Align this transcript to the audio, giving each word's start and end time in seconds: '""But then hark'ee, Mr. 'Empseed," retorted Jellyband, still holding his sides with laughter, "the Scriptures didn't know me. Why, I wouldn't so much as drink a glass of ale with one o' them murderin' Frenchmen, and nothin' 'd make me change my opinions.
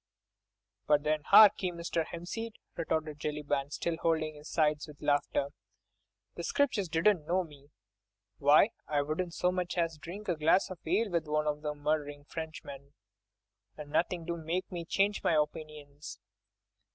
'""But 0.87 1.03
then 1.03 1.21
hark'ee, 1.25 1.71
Mr. 1.71 2.05
'Empseed," 2.11 2.53
retorted 2.75 3.19
Jellyband, 3.19 3.71
still 3.73 3.97
holding 4.01 4.33
his 4.33 4.49
sides 4.49 4.87
with 4.87 4.99
laughter, 4.99 5.49
"the 6.33 6.41
Scriptures 6.41 6.89
didn't 6.89 7.27
know 7.27 7.43
me. 7.43 7.69
Why, 8.39 8.69
I 8.87 9.03
wouldn't 9.03 9.35
so 9.35 9.51
much 9.51 9.77
as 9.77 9.99
drink 9.99 10.27
a 10.27 10.35
glass 10.35 10.71
of 10.71 10.79
ale 10.87 11.11
with 11.11 11.27
one 11.27 11.45
o' 11.45 11.59
them 11.61 11.83
murderin' 11.83 12.23
Frenchmen, 12.23 12.95
and 13.77 13.91
nothin' 13.91 14.25
'd 14.25 14.43
make 14.43 14.71
me 14.71 14.85
change 14.85 15.21
my 15.21 15.35
opinions. 15.35 16.17